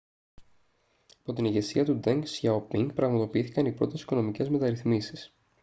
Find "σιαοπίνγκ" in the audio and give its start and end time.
2.25-2.89